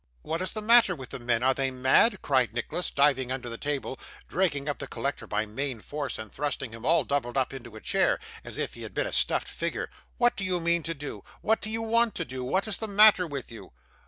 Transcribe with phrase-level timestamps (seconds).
[0.23, 1.43] 'What is the matter with the men!
[1.43, 5.79] Are they mad?' cried Nicholas, diving under the table, dragging up the collector by main
[5.79, 9.05] force, and thrusting him, all doubled up, into a chair, as if he had been
[9.05, 9.91] a stuffed figure.
[10.17, 11.23] 'What do you mean to do?
[11.43, 12.43] What do you want to do?
[12.43, 13.73] What is the matter with you?